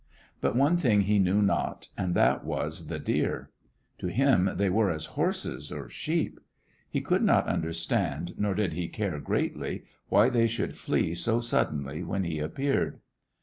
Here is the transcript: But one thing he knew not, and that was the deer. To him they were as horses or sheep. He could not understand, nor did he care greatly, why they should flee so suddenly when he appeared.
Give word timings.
But 0.41 0.55
one 0.55 0.77
thing 0.77 1.01
he 1.01 1.19
knew 1.19 1.43
not, 1.43 1.89
and 1.95 2.15
that 2.15 2.43
was 2.43 2.87
the 2.87 2.97
deer. 2.97 3.51
To 3.99 4.07
him 4.07 4.49
they 4.55 4.67
were 4.67 4.89
as 4.89 5.05
horses 5.13 5.71
or 5.71 5.89
sheep. 5.89 6.39
He 6.89 7.01
could 7.01 7.21
not 7.21 7.45
understand, 7.45 8.33
nor 8.35 8.55
did 8.55 8.73
he 8.73 8.87
care 8.87 9.19
greatly, 9.19 9.83
why 10.09 10.31
they 10.31 10.47
should 10.47 10.75
flee 10.75 11.13
so 11.13 11.39
suddenly 11.39 12.01
when 12.01 12.23
he 12.23 12.39
appeared. 12.39 12.99